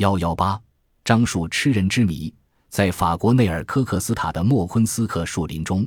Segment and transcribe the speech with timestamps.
[0.00, 0.58] 幺幺八，
[1.04, 2.32] 樟树吃人之谜。
[2.70, 5.86] 在法国内尔科克斯塔的莫昆斯克树林中，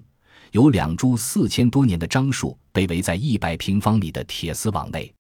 [0.52, 5.12] 有两株四千多年的樟树被围在一百平方米的铁丝网内。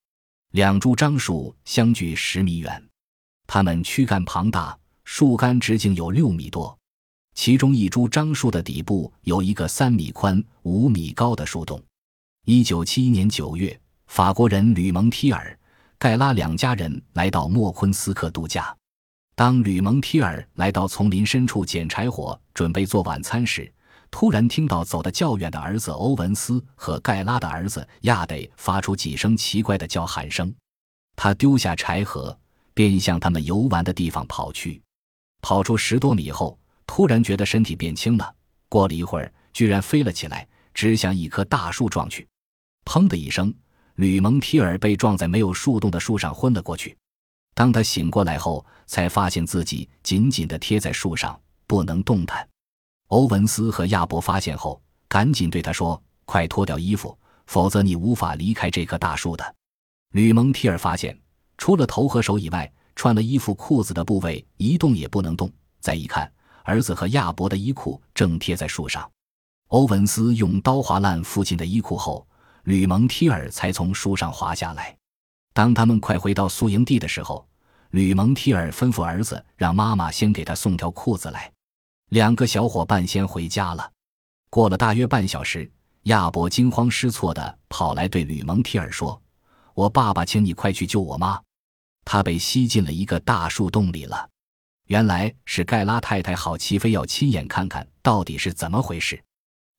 [0.52, 2.88] 两株樟树相距十米远，
[3.48, 6.78] 它们躯干庞大，树干直径有六米多。
[7.34, 11.82] 其中一株樟树的底部有一个三米宽、五米高的树洞。
[12.46, 13.75] 一九七一年九月，
[14.05, 15.57] 法国人吕蒙提尔、
[15.98, 18.71] 盖拉两家人来到莫昆斯克度假。
[19.36, 23.71] 当吕蒙提尔来到丛林深处捡柴火，准备做晚餐时，
[24.11, 30.54] 突然听到走得较远的儿子欧文斯和盖拉的儿子亚得发出几声奇怪的叫喊声。
[31.15, 32.38] 他丢下柴禾，
[32.75, 34.80] 便向他们游玩的地方跑去。
[35.41, 38.36] 跑出十多米后，突然觉得身体变轻了。
[38.69, 42.27] 过了一会儿，居然飞了起来，直向一棵大树撞去。
[42.86, 43.52] 砰的一声，
[43.95, 46.95] 吕蒙提尔被撞在没有树洞的树上，昏了过去。
[47.53, 52.48] 当他醒过来后，才发现自己紧紧地贴在树上，不能动弹。
[53.09, 59.55] 欧文斯和亚伯发现后，赶紧对他说：“快脱掉衣服，否则你无法离开这棵大树的。”
[60.14, 61.17] 吕蒙提尔发现，
[61.58, 65.52] 除了头和手以外，穿了衣服裤子的部位一动也不能动。
[65.80, 66.31] 再一看，
[66.64, 69.09] 儿子和亚伯的衣裤正贴在树上。
[69.70, 72.27] 欧文斯用刀划烂父亲的衣裤后，
[72.64, 74.95] 吕蒙提尔才从树上滑下来。
[75.53, 77.47] 当他们快回到宿营地的时候，
[77.94, 81.52] 吕蒙提尔吩咐儿子让妈妈先给他送条裤子来。
[82.09, 83.91] 两个小伙伴先回家了。
[84.49, 85.72] 过了大约半小时，
[86.05, 89.21] 亚伯惊慌失措地跑来对吕蒙提尔说
[89.75, 91.39] ：“我爸爸，请你快去救我妈，
[92.03, 94.27] 她被吸进了一个大树洞里了。”
[94.89, 99.23] 原来是盖拉太太好奇，非要亲眼看看到底是怎么回事。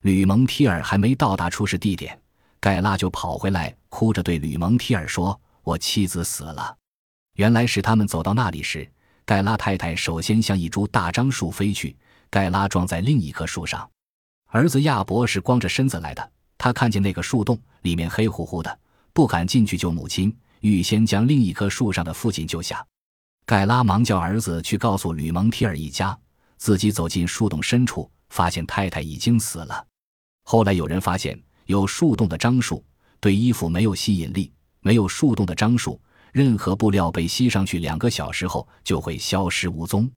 [0.03, 2.17] 吕蒙提尔还没到达出事地点，
[2.61, 5.41] 盖拉就跑回来，哭着对吕蒙提尔说。
[5.65, 6.77] 我妻子死了。
[7.35, 8.89] 原来是他们走到那里时，
[9.25, 11.97] 盖拉太太首先向一株大樟树飞去，
[12.31, 13.89] 盖拉撞在另一棵树上。
[14.47, 18.79] 儿子亚伯是光着身子来的，他看见那个树洞里面黑乎乎的，
[19.13, 22.86] 不敢进去救母亲，预先将另一棵树上的父亲救下。
[23.45, 26.17] 盖拉忙叫儿子去告诉吕蒙提尔一家，
[26.57, 29.85] 自己走进树洞深处，发现太太已经死了。
[30.45, 32.85] 后来有人发现，有树洞的樟树
[33.19, 34.53] 对衣服没有吸引力。
[34.87, 35.98] 没有树洞的樟树，
[36.34, 40.11] 任何布料被吸上去两个小时后就会消失无踪。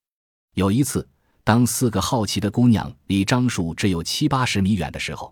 [0.56, 1.08] 有一次，
[1.44, 5.32] 当四个好奇的姑娘离樟树只有七八十米远的时候，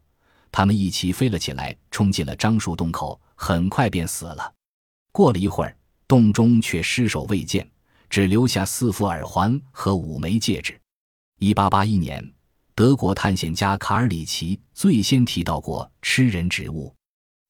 [0.51, 4.53] 她们一起飞了起来，冲进了樟树洞口，很快便死了。
[5.11, 5.75] 过了一会儿，
[6.07, 7.67] 洞中却尸首未见，
[8.07, 10.79] 只留下四副耳环和五枚戒指。
[11.39, 12.31] 一八八一年，
[12.75, 16.93] 德国探险家卡尔里奇最先提到过吃人植物。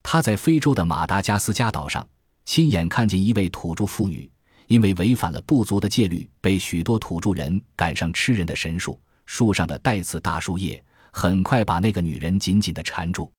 [0.04, 2.08] 他在非洲的马达加斯加岛上
[2.46, 4.30] 亲眼看见一位土著妇女，
[4.68, 9.00] 因为违反了部族的戒律，被许多土著人赶上吃人的神树。
[9.26, 13.32] 树上的带刺大树叶很快把那个女人紧紧地缠住。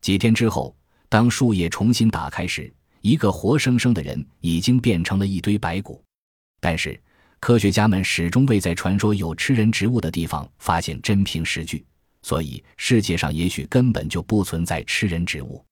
[0.00, 0.74] 几天之后，
[1.10, 2.72] 当树叶重新打开时，
[3.02, 6.02] 一个活生生的人已经变成了一堆白骨。
[6.58, 6.98] 但是，
[7.38, 11.84] 科学家们始终未在传说有吃人植物的地方发现真凭实据，
[12.22, 15.62] 所以世界上也许根本就不存在吃人植物。